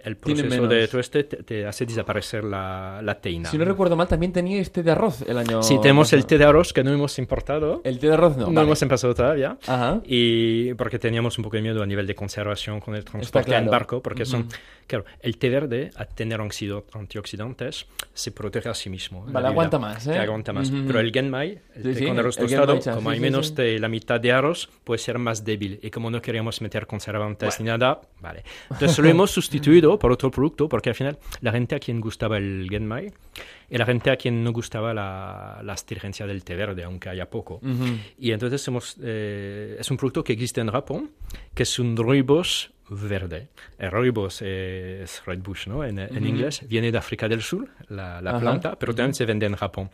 el 0.00 0.16
proceso 0.18 0.68
de 0.68 0.88
tueste 0.88 1.24
te, 1.24 1.42
te 1.42 1.66
hace 1.66 1.86
desaparecer 1.86 2.44
la, 2.44 3.00
la 3.02 3.14
teína. 3.18 3.48
Si 3.50 3.56
no 3.56 3.64
recuerdo 3.64 3.93
mal, 3.96 4.08
también 4.08 4.32
teníais 4.32 4.70
té 4.72 4.82
de 4.82 4.90
arroz 4.90 5.22
el 5.22 5.38
año 5.38 5.62
Sí, 5.62 5.78
tenemos 5.80 6.12
el 6.12 6.20
pasado. 6.20 6.28
té 6.28 6.38
de 6.38 6.44
arroz 6.44 6.72
que 6.72 6.84
no 6.84 6.92
hemos 6.92 7.18
importado. 7.18 7.80
El 7.84 7.98
té 7.98 8.08
de 8.08 8.14
arroz 8.14 8.36
no. 8.36 8.46
no 8.46 8.52
vale. 8.52 8.66
hemos 8.66 8.82
empezado 8.82 9.14
todavía. 9.14 9.58
Ajá. 9.66 10.00
Y 10.04 10.74
porque 10.74 10.98
teníamos 10.98 11.38
un 11.38 11.44
poco 11.44 11.56
de 11.56 11.62
miedo 11.62 11.82
a 11.82 11.86
nivel 11.86 12.06
de 12.06 12.14
conservación 12.14 12.80
con 12.80 12.94
el 12.94 13.04
transporte 13.04 13.46
claro. 13.48 13.64
en 13.64 13.70
barco, 13.70 14.02
porque 14.02 14.24
son, 14.24 14.48
claro, 14.86 15.04
el 15.20 15.38
té 15.38 15.48
verde, 15.50 15.90
a 15.96 16.04
tener 16.04 16.40
antioxidantes, 16.40 17.86
se 18.12 18.30
protege 18.32 18.68
a 18.68 18.74
sí 18.74 18.90
mismo. 18.90 19.24
Vale, 19.28 19.48
aguanta 19.48 19.78
más, 19.78 20.06
¿eh? 20.06 20.12
Que 20.12 20.18
aguanta 20.18 20.52
más. 20.52 20.70
Pero 20.70 21.00
el 21.00 21.12
genmai, 21.12 21.60
el 21.74 21.82
Sí, 21.82 21.88
té 21.92 21.94
sí, 21.94 22.06
con 22.06 22.18
arroz 22.18 22.38
el 22.38 22.44
tostado, 22.44 22.66
genmaicha, 22.66 22.94
como 22.94 23.10
hay 23.10 23.20
menos 23.20 23.54
de 23.54 23.78
la 23.78 23.88
mitad 23.88 24.20
de 24.20 24.32
arroz, 24.32 24.68
puede 24.84 24.98
ser 24.98 25.18
más 25.18 25.44
débil. 25.44 25.78
Y 25.82 25.90
como 25.90 26.10
no 26.10 26.20
queríamos 26.22 26.60
meter 26.60 26.86
conservantes 26.86 27.60
ni 27.60 27.66
nada, 27.66 28.00
vale. 28.20 28.44
Entonces 28.70 28.98
lo 28.98 29.08
hemos 29.08 29.30
sustituido 29.38 29.98
por 29.98 30.12
otro 30.12 30.30
producto, 30.30 30.68
porque 30.68 30.90
al 30.90 30.94
final 30.94 31.18
la 31.40 31.52
gente 31.52 31.74
a 31.74 31.78
quien 31.78 32.00
gustaba 32.00 32.38
el 32.38 32.66
genmai 32.70 33.12
y 33.74 33.76
la 33.76 33.86
gente 33.86 34.08
a 34.12 34.16
quien 34.16 34.44
no 34.44 34.52
gustaba 34.52 34.94
la, 34.94 35.60
la 35.64 35.72
astringencia 35.72 36.28
del 36.28 36.44
té 36.44 36.54
verde, 36.54 36.84
aunque 36.84 37.08
haya 37.08 37.28
poco. 37.28 37.54
Ujú. 37.56 37.98
Y 38.16 38.30
entonces 38.30 38.66
hemos, 38.68 38.96
eh, 39.02 39.76
es 39.80 39.90
un 39.90 39.96
producto 39.96 40.22
que 40.22 40.32
existe 40.32 40.60
en 40.60 40.70
Japón, 40.70 41.10
que 41.54 41.64
es 41.64 41.76
un 41.80 41.96
rooibos 41.96 42.70
verde. 42.88 43.48
El 43.76 43.90
rooibos 43.90 44.42
es 44.42 45.24
red 45.26 45.40
bush, 45.40 45.66
¿no? 45.66 45.82
En, 45.84 45.98
en 45.98 46.24
inglés. 46.24 46.62
Viene 46.68 46.92
de 46.92 46.98
África 46.98 47.26
del 47.26 47.42
Sur, 47.42 47.68
la, 47.88 48.22
la 48.22 48.38
planta, 48.38 48.78
pero 48.78 48.94
también 48.94 49.14
se 49.14 49.26
vende 49.26 49.46
en 49.46 49.56
Japón. 49.56 49.90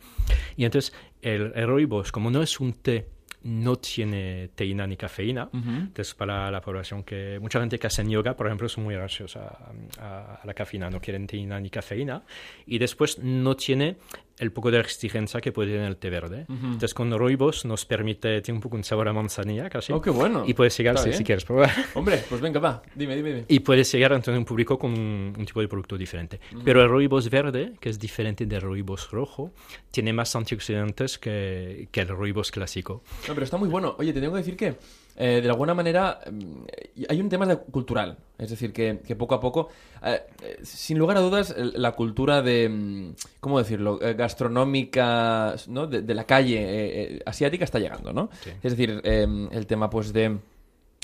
Y 0.55 0.65
entonces 0.65 0.93
el, 1.23 1.51
el 1.55 1.65
rooibos, 1.65 2.11
como 2.11 2.29
no 2.29 2.43
es 2.43 2.59
un 2.59 2.73
té, 2.73 3.07
no 3.43 3.75
tiene 3.77 4.49
teína 4.55 4.85
ni 4.85 4.97
cafeína. 4.97 5.49
Entonces, 5.53 6.13
para 6.13 6.49
la 6.51 6.61
población 6.61 7.03
que... 7.03 7.39
Mucha 7.41 7.59
gente 7.59 7.79
que 7.79 7.87
hace 7.87 8.07
yoga, 8.07 8.35
por 8.35 8.47
ejemplo, 8.47 8.69
son 8.69 8.83
muy 8.83 8.95
reacios 8.95 9.35
a, 9.35 9.71
a- 9.99 10.39
a 10.41 10.45
la 10.45 10.53
cafeína. 10.53 10.89
No 10.89 10.99
quieren 11.01 11.25
teína 11.27 11.59
ni 11.59 11.69
cafeína. 11.69 12.23
Y 12.65 12.77
después 12.77 13.19
no 13.19 13.55
tiene 13.55 13.97
el 14.37 14.51
poco 14.51 14.71
de 14.71 14.79
exigencia 14.79 15.39
que 15.41 15.51
puede 15.51 15.71
tener 15.73 15.87
el 15.87 15.97
té 15.97 16.09
verde. 16.09 16.45
Entonces, 16.49 16.93
con 16.93 17.11
rooibos 17.11 17.65
nos 17.65 17.85
permite... 17.85 18.41
Tiene 18.41 18.57
un 18.57 18.61
poco 18.61 18.75
un 18.75 18.83
sabor 18.83 19.07
a 19.07 19.13
manzanilla, 19.13 19.69
casi. 19.69 19.91
Oh, 19.93 20.01
qué 20.01 20.09
bueno. 20.09 20.43
Y 20.47 20.53
puedes 20.53 20.75
llegar, 20.77 20.97
si, 20.97 21.13
si 21.13 21.23
quieres 21.23 21.45
probar. 21.45 21.71
Hombre, 21.95 22.23
pues 22.29 22.41
venga, 22.41 22.59
va. 22.59 22.81
Dime, 22.95 23.15
dime, 23.15 23.29
dime. 23.29 23.45
Y 23.47 23.59
puedes 23.61 23.91
llegar 23.91 24.13
a 24.13 24.19
tener 24.21 24.37
un 24.39 24.45
público 24.45 24.77
con 24.79 24.91
un, 24.91 25.33
un 25.37 25.45
tipo 25.45 25.61
de 25.61 25.67
producto 25.67 25.97
diferente. 25.97 26.39
Pero 26.63 26.81
el 26.81 26.89
rooibos 26.89 27.29
verde, 27.29 27.73
que 27.79 27.89
es 27.89 27.99
diferente 27.99 28.45
del 28.45 28.61
rooibos 28.61 29.09
rojo, 29.11 29.53
tiene 29.91 30.13
más 30.13 30.35
antioxidantes 30.35 31.17
que, 31.19 31.87
que 31.91 32.01
el 32.01 32.07
rooibos 32.07 32.49
clásico. 32.51 33.03
No, 33.31 33.35
pero 33.35 33.45
está 33.45 33.55
muy 33.55 33.69
bueno. 33.69 33.95
Oye, 33.97 34.11
te 34.11 34.19
tengo 34.19 34.33
que 34.33 34.39
decir 34.39 34.57
que, 34.57 34.75
eh, 35.15 35.39
de 35.41 35.49
alguna 35.49 35.73
manera, 35.73 36.19
mm, 36.29 36.63
hay 37.07 37.21
un 37.21 37.29
tema 37.29 37.45
de 37.45 37.55
cultural. 37.55 38.17
Es 38.37 38.49
decir, 38.49 38.73
que, 38.73 38.99
que 39.07 39.15
poco 39.15 39.35
a 39.35 39.39
poco, 39.39 39.69
eh, 40.03 40.19
eh, 40.43 40.59
sin 40.63 40.97
lugar 40.99 41.15
a 41.15 41.21
dudas, 41.21 41.55
la 41.57 41.93
cultura 41.93 42.41
de, 42.41 42.67
mm, 42.67 43.13
¿cómo 43.39 43.57
decirlo?, 43.59 43.99
Eh, 44.01 44.15
gastronómica, 44.15 45.55
¿no?, 45.69 45.87
de, 45.87 46.01
de 46.01 46.13
la 46.13 46.25
calle 46.25 47.21
asiática 47.25 47.63
está 47.63 47.79
llegando, 47.79 48.11
¿no? 48.11 48.29
Sí. 48.43 48.49
Es 48.61 48.75
decir, 48.75 49.01
el 49.05 49.65
tema, 49.65 49.89
pues, 49.89 50.11
de 50.11 50.39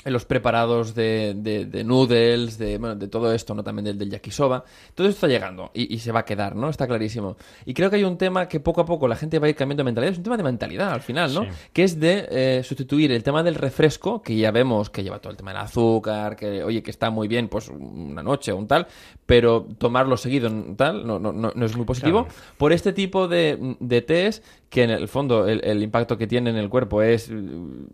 los 0.04 0.24
preparados 0.24 0.94
de, 0.94 1.34
de, 1.36 1.66
de 1.66 1.84
noodles, 1.84 2.56
de, 2.56 2.78
bueno, 2.78 2.94
de 2.94 3.08
todo 3.08 3.32
esto, 3.32 3.52
¿no? 3.54 3.64
También 3.64 3.84
del, 3.84 3.98
del 3.98 4.10
yakisoba. 4.10 4.64
Todo 4.94 5.08
esto 5.08 5.16
está 5.16 5.28
llegando 5.28 5.70
y, 5.74 5.92
y 5.92 5.98
se 5.98 6.12
va 6.12 6.20
a 6.20 6.24
quedar, 6.24 6.54
¿no? 6.54 6.70
Está 6.70 6.86
clarísimo. 6.86 7.36
Y 7.66 7.74
creo 7.74 7.90
que 7.90 7.96
hay 7.96 8.04
un 8.04 8.16
tema 8.16 8.48
que 8.48 8.60
poco 8.60 8.80
a 8.80 8.86
poco 8.86 9.08
la 9.08 9.16
gente 9.16 9.38
va 9.38 9.46
a 9.48 9.50
ir 9.50 9.56
cambiando 9.56 9.80
de 9.82 9.86
mentalidad. 9.86 10.12
Es 10.12 10.18
un 10.18 10.24
tema 10.24 10.36
de 10.36 10.44
mentalidad 10.44 10.92
al 10.92 11.00
final, 11.02 11.34
¿no? 11.34 11.42
Sí. 11.42 11.48
Que 11.72 11.82
es 11.82 11.98
de 11.98 12.26
eh, 12.30 12.62
sustituir 12.64 13.10
el 13.12 13.22
tema 13.22 13.42
del 13.42 13.56
refresco, 13.56 14.22
que 14.22 14.36
ya 14.36 14.50
vemos 14.52 14.88
que 14.88 15.02
lleva 15.02 15.18
todo 15.18 15.32
el 15.32 15.36
tema 15.36 15.50
del 15.52 15.62
azúcar, 15.62 16.36
que, 16.36 16.62
oye, 16.62 16.82
que 16.82 16.92
está 16.92 17.10
muy 17.10 17.26
bien, 17.28 17.48
pues 17.48 17.68
una 17.68 18.22
noche 18.22 18.52
o 18.52 18.56
un 18.56 18.68
tal, 18.68 18.86
pero 19.26 19.66
tomarlo 19.78 20.16
seguido, 20.16 20.48
tal, 20.76 21.06
no, 21.06 21.18
no, 21.18 21.32
no, 21.32 21.52
no 21.54 21.66
es 21.66 21.76
muy 21.76 21.84
positivo, 21.84 22.24
Claro. 22.24 22.34
por 22.56 22.72
este 22.72 22.92
tipo 22.92 23.28
de, 23.28 23.76
de 23.80 24.00
tés 24.02 24.42
que 24.70 24.82
en 24.84 24.90
el 24.90 25.08
fondo 25.08 25.48
el, 25.48 25.62
el 25.64 25.82
impacto 25.82 26.18
que 26.18 26.26
tiene 26.26 26.50
en 26.50 26.56
el 26.56 26.68
cuerpo 26.68 27.00
es 27.02 27.30
eh, 27.30 27.34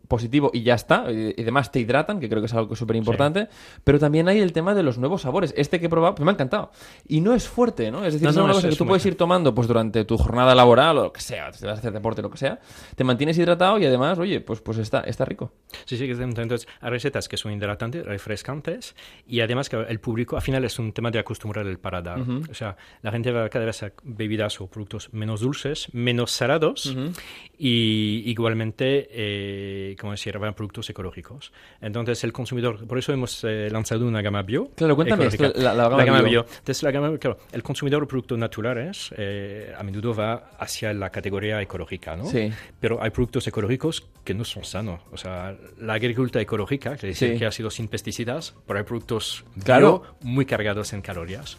positivo 0.08 0.50
y 0.52 0.62
ya 0.64 0.74
está, 0.74 1.06
y, 1.10 1.34
y 1.36 1.42
además 1.42 1.70
te 1.72 1.78
hidratan, 1.94 2.20
que 2.20 2.28
creo 2.28 2.40
que 2.40 2.46
es 2.46 2.54
algo 2.54 2.74
súper 2.74 2.96
importante, 2.96 3.48
pero 3.84 3.98
también 3.98 4.28
hay 4.28 4.40
el 4.40 4.52
tema 4.52 4.74
de 4.74 4.82
los 4.82 4.98
nuevos 4.98 5.22
sabores. 5.22 5.54
Este 5.56 5.78
que 5.78 5.86
he 5.86 5.88
probado, 5.88 6.14
pues 6.14 6.24
me 6.24 6.30
ha 6.30 6.34
encantado. 6.34 6.70
Y 7.06 7.20
no 7.20 7.34
es 7.34 7.48
fuerte, 7.48 7.90
¿no? 7.90 8.04
Es 8.04 8.14
decir, 8.14 8.24
No, 8.24 8.30
es 8.30 8.36
una 8.36 8.52
cosa 8.52 8.68
que 8.68 8.76
tú 8.76 8.86
puedes 8.86 9.04
ir 9.06 9.16
tomando 9.16 9.54
pues 9.54 9.68
durante 9.68 10.04
tu 10.04 10.18
jornada 10.18 10.54
laboral 10.54 10.98
o 10.98 11.02
lo 11.04 11.12
que 11.12 11.20
sea, 11.20 11.52
si 11.52 11.64
vas 11.64 11.76
a 11.76 11.78
hacer 11.78 11.92
deporte, 11.92 12.22
lo 12.22 12.30
que 12.30 12.38
sea, 12.38 12.58
te 12.96 13.04
mantienes 13.04 13.38
hidratado 13.38 13.78
y 13.78 13.86
además, 13.86 14.18
oye, 14.18 14.40
pues, 14.40 14.60
pues 14.60 14.78
está, 14.78 15.00
está 15.00 15.24
rico. 15.24 15.52
Sí, 15.84 15.96
sí, 15.96 16.04
entonces 16.04 16.66
hay 16.80 16.90
recetas 16.90 17.28
que 17.28 17.36
son 17.36 17.52
hidratantes, 17.52 18.04
refrescantes 18.04 18.94
y 19.26 19.40
además 19.40 19.68
que 19.68 19.76
el 19.76 20.00
público, 20.00 20.36
al 20.36 20.42
final 20.42 20.64
es 20.64 20.78
un 20.78 20.92
tema 20.92 21.10
de 21.10 21.18
acostumbrar 21.18 21.66
el 21.66 21.78
paladar. 21.78 22.20
O 22.50 22.54
sea, 22.54 22.76
la 23.02 23.10
gente 23.12 23.30
va 23.30 23.48
cada 23.48 23.64
vez 23.64 23.82
a 23.82 23.92
bebidas 24.02 24.60
o 24.60 24.66
productos 24.66 25.12
menos 25.12 25.40
dulces, 25.40 25.88
menos 25.92 26.32
salados 26.32 26.96
y 27.58 28.22
igualmente, 28.26 29.08
eh, 29.10 29.96
como 30.00 30.12
decir, 30.12 30.36
van 30.38 30.54
productos 30.54 30.88
ecológicos. 30.90 31.52
Entonces 31.84 32.24
el 32.24 32.32
consumidor, 32.32 32.86
por 32.86 32.98
eso 32.98 33.12
hemos 33.12 33.44
eh, 33.44 33.68
lanzado 33.70 34.06
una 34.06 34.22
gama 34.22 34.42
bio. 34.42 34.70
Claro, 34.74 34.96
cuéntame 34.96 35.26
esto, 35.26 35.52
la- 35.54 35.74
la 35.74 36.04
gama 36.04 36.22
bio. 36.22 36.46
Entonces 36.48 36.82
la 36.82 36.90
gama, 36.90 37.16
claro, 37.18 37.38
el 37.52 37.62
consumidor 37.62 38.02
de 38.02 38.06
productos 38.06 38.38
naturales 38.38 39.12
eh, 39.16 39.72
a 39.76 39.82
menudo 39.82 40.14
va 40.14 40.50
hacia 40.58 40.92
la 40.94 41.10
categoría 41.10 41.60
ecológica, 41.60 42.16
¿no? 42.16 42.26
Sí. 42.26 42.50
Pero 42.80 43.02
hay 43.02 43.10
productos 43.10 43.46
ecológicos 43.46 44.06
que 44.24 44.34
no 44.34 44.44
son 44.44 44.64
sanos. 44.64 45.00
O 45.12 45.16
sea, 45.16 45.56
la 45.80 45.94
agricultura 45.94 46.40
ecológica, 46.40 46.96
que 46.96 47.08
decir 47.08 47.32
Sí. 47.34 47.38
que 47.38 47.46
ha 47.46 47.52
sido 47.52 47.70
sin 47.70 47.88
pesticidas, 47.88 48.54
pero 48.66 48.78
hay 48.78 48.84
productos 48.84 49.44
bio 49.54 49.64
Claro. 49.64 50.02
muy 50.22 50.46
cargados 50.46 50.92
en 50.94 51.02
calorías. 51.02 51.58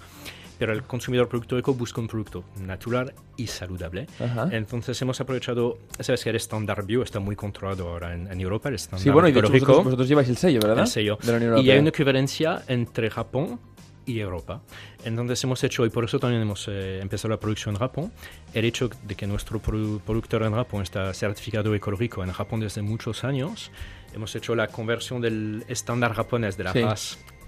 Pero 0.58 0.72
el 0.74 0.84
consumidor 0.84 1.28
producto 1.28 1.58
eco 1.58 1.74
busca 1.74 2.00
un 2.00 2.08
producto 2.08 2.44
natural 2.62 3.14
y 3.36 3.48
saludable. 3.48 4.08
Ajá. 4.20 4.48
Entonces 4.52 5.02
hemos 5.02 5.20
aprovechado, 5.20 5.78
sabes 6.00 6.24
que 6.24 6.30
el 6.30 6.38
estándar 6.38 6.86
bio 6.86 7.04
está 7.04 7.20
muy 7.20 7.36
controlado 7.36 7.90
ahora 7.90 8.14
en, 8.14 8.32
en 8.32 8.40
Europa, 8.40 8.70
el 8.70 8.76
estándar 8.76 9.02
Sí, 9.02 9.10
bueno, 9.10 9.28
y 9.28 9.32
de 9.34 9.40
hecho 9.40 9.52
vosotros, 9.52 9.84
vosotros 9.84 10.08
lleváis 10.08 10.30
el 10.30 10.38
sello, 10.38 10.60
¿verdad? 10.62 10.80
el 10.80 10.88
sello. 10.88 11.18
De 11.22 11.32
la 11.32 11.38
Unión 11.38 11.60
y 11.60 11.70
hay 11.72 11.80
una 11.80 11.90
equivalencia 11.90 12.64
entre 12.68 13.10
Japón 13.10 13.60
y 14.06 14.20
Europa. 14.20 14.62
Entonces 15.04 15.44
hemos 15.44 15.64
hecho, 15.64 15.86
y 15.86 15.90
por 15.90 16.04
eso 16.06 16.20
también 16.20 16.42
hemos 16.44 16.68
eh, 16.68 17.00
empezado 17.02 17.30
la 17.34 17.40
producción 17.40 17.74
en 17.76 17.80
Japón, 17.80 18.12
el 18.54 18.64
hecho 18.66 18.88
de 19.04 19.16
que 19.16 19.26
nuestro 19.28 19.60
produ- 19.62 20.00
productor 20.00 20.44
en 20.44 20.54
Japón 20.54 20.84
está 20.84 21.12
certificado 21.14 21.74
ecológico 21.74 22.24
en 22.24 22.32
Japón 22.32 22.60
desde 22.60 22.82
muchos 22.84 23.24
años, 23.24 23.72
hemos 24.14 24.34
hecho 24.36 24.56
la 24.56 24.68
conversión 24.68 25.22
del 25.22 25.66
estándar 25.68 26.14
japonés 26.14 26.56
de 26.56 26.64
la 26.64 26.72
Sí. 26.72 26.80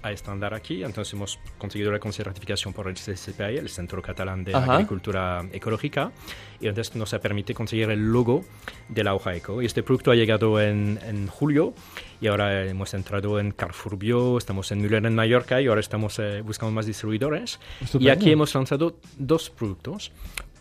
A 0.02 0.12
estándar 0.12 0.54
aquí, 0.54 0.84
entonces 0.84 1.12
hemos 1.14 1.38
conseguido 1.58 1.90
la 1.92 1.98
certificación 1.98 2.72
por 2.72 2.88
el 2.88 2.94
CCPI, 2.94 3.56
el 3.58 3.68
Centro 3.68 4.00
Catalán 4.00 4.44
de 4.44 4.54
Ajá. 4.54 4.74
Agricultura 4.74 5.44
Ecológica, 5.52 6.12
y 6.60 6.68
entonces 6.68 6.94
nos 6.96 7.12
ha 7.14 7.20
permitido 7.20 7.56
conseguir 7.56 7.90
el 7.90 8.12
logo 8.12 8.44
de 8.88 9.04
la 9.04 9.14
hoja 9.14 9.34
eco. 9.34 9.60
Y 9.62 9.66
este 9.66 9.82
producto 9.82 10.10
ha 10.10 10.14
llegado 10.14 10.60
en, 10.60 10.98
en 11.04 11.26
julio 11.26 11.74
y 12.20 12.28
ahora 12.28 12.64
hemos 12.64 12.94
entrado 12.94 13.38
en 13.40 13.50
Carrefour 13.52 13.96
Bio, 13.98 14.38
estamos 14.38 14.70
en 14.72 14.80
Müller 14.80 15.04
en 15.04 15.14
Mallorca 15.14 15.60
y 15.60 15.66
ahora 15.66 15.80
estamos 15.80 16.18
eh, 16.18 16.42
buscando 16.42 16.72
más 16.72 16.86
distribuidores. 16.86 17.58
Estupendo. 17.80 18.08
Y 18.08 18.10
aquí 18.10 18.30
hemos 18.30 18.54
lanzado 18.54 18.96
dos 19.18 19.50
productos, 19.50 20.12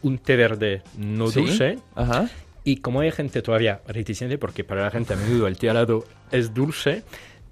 un 0.01 0.17
té 0.19 0.35
verde 0.35 0.81
no 0.97 1.27
Sí. 1.27 1.41
dulce 1.41 1.79
Ajá. 1.95 2.29
y 2.63 2.77
como 2.77 2.99
hay 3.01 3.11
gente 3.11 3.41
todavía 3.41 3.81
reticente, 3.87 4.37
porque 4.37 4.63
para 4.63 4.83
la 4.83 4.91
gente 4.91 5.13
a 5.13 5.17
menudo 5.17 5.47
el 5.47 5.57
té 5.57 5.67
helado 5.67 6.03
es 6.31 6.53
dulce, 6.53 7.03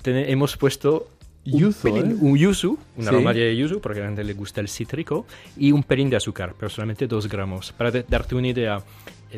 hemos 0.03 0.55
puesto 0.57 1.09
un, 1.51 1.59
Yuzu, 1.59 1.87
pelín- 1.87 2.11
¿eh? 2.11 2.17
un 2.21 2.37
yuzu, 2.37 2.77
una 2.97 3.09
Sí. 3.09 3.15
aroma 3.15 3.33
de 3.33 3.55
yuzu, 3.55 3.79
porque 3.79 3.99
a 3.99 4.03
la 4.03 4.07
gente 4.09 4.23
le 4.23 4.33
gusta 4.33 4.61
el 4.61 4.67
cítrico, 4.67 5.25
y 5.57 5.71
un 5.71 5.83
pelín 5.83 6.09
de 6.09 6.15
azúcar, 6.17 6.53
pero 6.57 6.69
solamente 6.69 7.07
dos 7.07 7.27
gramos. 7.29 7.71
Para 7.71 7.91
darte 7.91 8.35
una 8.35 8.47
idea, 8.47 8.81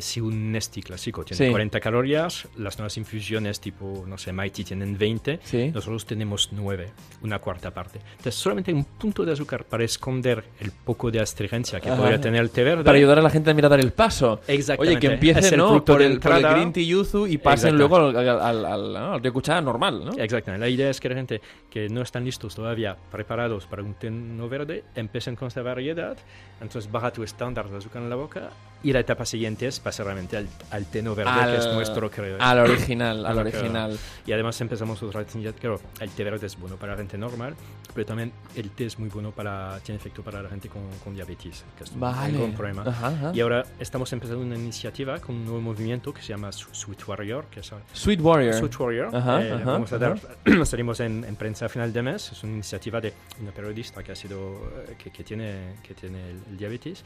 si 0.02 0.20
un 0.22 0.52
Nesti 0.52 0.82
clásico 0.82 1.24
tiene 1.24 1.46
Sí. 1.46 1.52
40 1.52 1.80
calorías, 1.80 2.48
las 2.58 2.78
nuevas 2.78 2.98
infusiones 2.98 3.60
tipo, 3.60 4.04
no 4.08 4.18
sé, 4.18 4.32
Mighty 4.34 4.64
tienen 4.64 4.98
20, 4.98 5.40
Sí. 5.44 5.72
nosotros 5.74 6.06
tenemos 6.06 6.50
9, 6.52 6.90
una 7.22 7.40
cuarta 7.40 7.72
parte. 7.74 8.00
Entonces 8.12 8.36
solamente 8.36 8.74
un 8.74 8.84
punto 8.86 9.26
de 9.26 9.34
azúcar 9.34 9.66
para 9.66 9.84
esconder 9.84 10.44
el 10.60 10.72
poco 10.72 11.12
de 11.12 11.20
astringencia 11.20 11.80
que 11.80 11.90
Ajá. 11.90 11.98
podría 11.98 12.20
tener 12.22 12.42
el 12.42 12.50
té 12.50 12.64
verde. 12.64 12.84
Para 12.84 12.98
ayudar 12.98 13.20
a 13.20 13.22
la 13.22 13.30
gente 13.30 13.52
a 13.52 13.54
mirar 13.54 13.68
a 13.68 13.76
dar 13.78 13.80
el 13.80 13.92
paso. 13.92 14.42
Exactamente. 14.48 14.92
Oye, 14.98 15.00
que 15.00 15.08
Es 15.08 15.14
empiecen 15.14 15.58
¿no? 15.58 15.84
por, 15.84 16.00
de 16.00 16.06
el, 16.06 16.20
por 16.20 16.32
el 16.34 16.44
green 16.44 16.72
tea 16.74 16.84
yuzu 16.84 17.28
y 17.28 17.38
pasen 17.38 17.78
luego 17.78 17.98
al, 17.98 18.16
al, 18.16 18.66
al, 18.66 18.96
al 18.96 19.22
ryokucha 19.22 19.60
normal, 19.62 20.06
¿no? 20.06 20.12
Exactamente. 20.12 20.66
La 20.66 20.70
idea 20.70 20.90
es 20.90 21.00
que 21.00 21.10
la 21.10 21.16
gente 21.16 21.42
que 21.70 21.90
no 21.90 22.02
están 22.02 22.24
listos 22.24 22.56
todavía, 22.56 22.96
preparados 23.12 23.66
para 23.66 23.84
un 23.84 23.94
té 23.96 24.10
no 24.10 24.48
verde, 24.48 24.84
empiecen 24.96 25.36
con 25.36 25.48
esta 25.50 25.62
variedad, 25.62 26.18
entonces 26.62 26.92
baja 26.92 27.12
tu 27.12 27.24
estándar 27.24 27.70
de 27.70 27.78
azúcar 27.78 28.02
en 28.04 28.10
la 28.10 28.16
boca 28.16 28.50
y 28.84 28.94
la 28.94 29.00
etapa 29.00 29.26
siguiente 29.26 29.68
es 29.68 29.80
pasar 29.80 30.06
realmente 30.06 30.38
al, 30.38 30.48
al 30.72 30.86
té 30.86 31.02
no 31.02 31.16
verde, 31.16 31.32
que 31.52 31.58
es 31.58 31.74
nuestro, 31.74 32.10
creo. 32.12 32.36
¿eh? 32.38 32.40
Al 32.40 32.60
original, 32.60 33.26
al 33.26 33.38
original. 33.40 33.98
Y 34.26 34.32
además 34.32 34.60
empezamos 34.62 35.02
otra 35.04 35.24
vez, 35.24 35.34
claro, 35.60 35.80
el 36.00 36.10
té 36.12 36.24
verde 36.24 36.48
es 36.48 36.58
bueno 36.60 36.76
para 36.78 36.94
la 36.94 36.98
gente 36.98 37.18
normal, 37.18 37.56
pero 37.94 38.06
también 38.06 38.32
el 38.56 38.70
té 38.72 38.86
es 38.86 39.00
muy 39.00 39.10
bueno 39.10 39.32
para, 39.32 39.80
tiene 39.80 39.98
efecto 40.00 40.22
para 40.24 40.42
la 40.44 40.50
gente 40.50 40.70
con, 40.70 40.82
con 41.04 41.16
diabetes, 41.16 41.66
que 41.78 41.84
es 41.84 41.98
Vale. 42.00 42.38
un 42.38 42.54
problema. 42.54 42.84
Ajá, 42.86 43.08
ajá. 43.08 43.32
Y 43.34 43.42
ahora 43.42 43.66
estamos 43.80 44.12
empezando 44.14 44.42
una 44.44 44.56
iniciativa 44.56 45.20
con 45.20 45.36
un 45.36 45.46
nuevo 45.46 45.62
movimiento 45.62 46.14
que 46.14 46.22
se 46.22 46.30
llama 46.30 46.52
Sweet 46.52 47.08
Warrior, 47.08 47.46
que 47.46 47.62
es 47.62 47.72
Sweet 47.94 48.22
Warrior. 48.22 48.54
Sweet 48.54 48.80
Warrior. 48.80 49.16
Ajá, 49.16 49.42
Eh, 49.42 49.62
vamos 49.64 49.92
a 49.92 49.98
dar, 49.98 50.20
salimos 50.66 51.00
en, 51.00 51.24
en 51.24 51.36
prensa 51.36 51.66
a 51.66 51.70
final 51.70 51.92
de 51.92 52.02
mes. 52.02 52.32
Es 52.32 52.44
una 52.44 52.54
iniciativa 52.54 53.02
de 53.02 53.14
una 53.42 53.52
periodista 53.52 54.04
que 54.04 54.12
ha 54.12 54.16
sido, 54.16 54.72
eh, 54.88 54.96
que, 54.98 55.12
que 55.12 55.24
tiene, 55.24 55.76
que 55.84 55.94
tiene 55.94 56.30
el, 56.32 56.42
el 56.50 56.58
diabetes. 56.58 57.04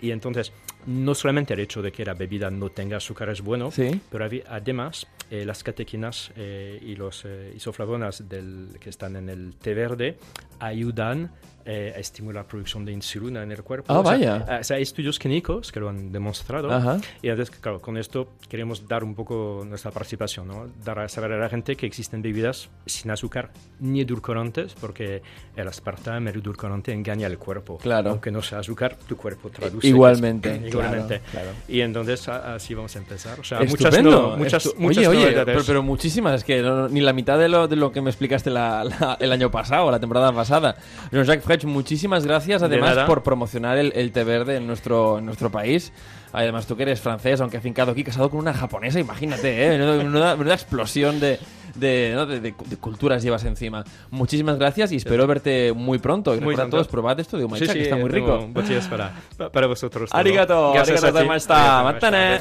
Y 0.00 0.10
entonces, 0.10 0.52
no 0.86 1.11
solamente 1.14 1.54
el 1.54 1.60
hecho 1.60 1.82
de 1.82 1.92
que 1.92 2.04
la 2.04 2.14
bebida 2.14 2.50
no 2.50 2.68
tenga 2.70 2.96
azúcar 2.96 3.28
es 3.30 3.40
bueno, 3.40 3.70
Sí. 3.70 4.00
pero 4.10 4.26
además 4.48 5.06
eh, 5.30 5.44
las 5.44 5.62
catequinas 5.64 6.30
eh, 6.36 6.78
y 6.82 6.94
los 6.96 7.24
eh, 7.24 7.52
isoflavonas 7.56 8.28
del, 8.28 8.76
que 8.80 8.90
están 8.90 9.16
en 9.16 9.28
el 9.28 9.54
té 9.56 9.74
verde 9.74 10.16
ayudan 10.60 11.30
eh, 11.64 11.92
a 11.94 12.00
estimular 12.00 12.42
la 12.44 12.48
producción 12.48 12.84
de 12.84 12.90
insulina 12.92 13.42
en 13.42 13.52
el 13.52 13.62
cuerpo. 13.62 13.92
Ah, 13.92 14.00
O 14.00 14.02
sea, 14.04 14.12
vaya. 14.12 14.46
eh, 14.48 14.60
o 14.60 14.64
sea, 14.64 14.76
hay 14.78 14.82
estudios 14.82 15.18
clínicos 15.20 15.70
que 15.70 15.78
lo 15.78 15.88
han 15.88 16.10
demostrado. 16.10 16.72
Ajá. 16.72 16.98
Y 17.22 17.28
entonces, 17.28 17.54
claro, 17.56 17.80
con 17.80 17.96
esto 17.96 18.32
queremos 18.48 18.88
dar 18.88 19.04
un 19.04 19.14
poco 19.14 19.64
nuestra 19.64 19.92
participación, 19.92 20.48
¿no? 20.48 20.66
Dar 20.84 20.98
a 20.98 21.08
saber 21.08 21.32
a 21.32 21.38
la 21.38 21.48
gente 21.48 21.76
que 21.76 21.86
existen 21.86 22.20
bebidas 22.20 22.68
sin 22.86 23.12
azúcar 23.12 23.52
ni 23.78 24.00
edulcorantes, 24.00 24.74
porque 24.74 25.22
el 25.54 25.68
aspartame, 25.68 26.30
el 26.32 26.38
edulcorante 26.40 26.92
engaña 26.92 27.28
al 27.28 27.38
cuerpo. 27.38 27.78
Claro. 27.78 28.10
Aunque 28.10 28.32
no 28.32 28.42
sea 28.42 28.58
azúcar, 28.58 28.96
tu 29.06 29.16
cuerpo 29.16 29.48
traduce. 29.50 29.86
Igualmente, 29.86 30.58
que 30.62 30.66
es- 30.66 30.72
Igualmente. 31.04 31.30
claro, 31.30 31.48
claro. 31.50 31.58
Y 31.68 31.80
entonces 31.80 32.28
así 32.28 32.74
vamos 32.74 32.94
a 32.96 32.98
empezar. 32.98 33.38
O 33.40 33.44
sea, 33.44 33.58
muchas, 33.70 33.94
no- 34.02 34.36
muchas, 34.36 34.66
Estu- 34.66 34.74
muchas 34.78 35.06
oye, 35.08 35.26
oye, 35.26 35.42
pero, 35.44 35.60
pero 35.66 35.82
muchísimas, 35.82 36.34
es 36.36 36.44
que 36.44 36.62
no- 36.62 36.88
ni 36.88 37.00
la 37.00 37.12
mitad 37.12 37.38
de 37.38 37.48
lo, 37.48 37.68
de 37.68 37.76
lo 37.76 37.92
que 37.92 38.00
me 38.00 38.10
explicaste 38.10 38.50
la- 38.50 38.84
la- 38.84 39.16
el 39.20 39.32
año 39.32 39.50
pasado, 39.50 39.90
la 39.90 40.00
temporada 40.00 40.32
pasada. 40.32 40.76
Jean-Jacques 41.10 41.44
Frech, 41.44 41.64
muchísimas 41.64 42.24
gracias 42.26 42.62
además 42.62 42.90
por 43.06 43.22
promocionar 43.22 43.78
el, 43.78 43.92
el 43.94 44.12
té 44.12 44.24
verde 44.24 44.56
en 44.56 44.66
nuestro, 44.66 45.18
en 45.18 45.26
nuestro 45.26 45.50
país. 45.50 45.92
Además, 46.34 46.66
tú 46.66 46.76
que 46.76 46.84
eres 46.84 46.98
francés, 46.98 47.40
aunque 47.42 47.58
afincado 47.58 47.92
aquí, 47.92 48.02
casado 48.04 48.30
con 48.30 48.38
una 48.40 48.54
japonesa, 48.54 48.98
imagínate, 48.98 49.66
¿eh? 49.66 49.78
Menuda- 49.78 50.34
menuda 50.34 50.54
explosión 50.54 51.20
de, 51.20 51.38
de, 51.74 52.12
¿no? 52.14 52.26
de- 52.26 52.40
de- 52.40 52.54
de 52.64 52.76
culturas 52.76 53.22
llevas 53.22 53.44
encima. 53.44 53.84
Muchísimas 54.10 54.58
gracias 54.58 54.92
y 54.92 54.96
espero 54.96 55.26
verte 55.26 55.72
muy 55.72 55.98
pronto. 55.98 56.32
Y 56.34 56.36
Muy 56.40 56.40
recordad 56.54 56.62
pronto. 56.64 56.76
todos, 56.78 56.88
probad 56.88 57.18
esto 57.20 57.36
de 57.36 57.42
Sí, 57.42 57.46
Umaicha, 57.46 57.66
sí, 57.72 57.72
que 57.78 57.82
está 57.84 57.96
muy 57.96 58.08
rico. 58.10 58.46
botellas 58.48 58.86
para, 58.88 59.12
para 59.52 59.66
vosotros. 59.66 60.10
todo. 60.10 60.18
Arigato, 60.20 60.72
Gracias 60.74 61.02
arigato 61.02 61.06
a 61.06 61.20
ti. 61.20 61.26
gozaimashita. 61.26 61.88
Arigato 61.88 61.94
Matane. 61.94 62.38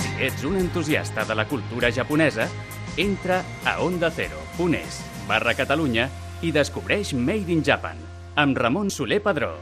Si 0.00 0.22
ets 0.24 0.44
un 0.44 0.56
entusiasta 0.56 1.24
de 1.24 1.34
la 1.34 1.44
cultura 1.46 1.90
japonesa, 1.92 2.48
entra 2.96 3.42
a 3.64 3.80
ondacero.es 3.80 5.00
barra 5.28 5.54
Catalunya 5.54 6.08
i 6.42 6.50
descobreix 6.52 7.14
Made 7.14 7.50
in 7.52 7.62
Japan 7.64 7.96
amb 8.36 8.56
Ramon 8.56 8.90
Soler 8.90 9.20
Padró. 9.22 9.56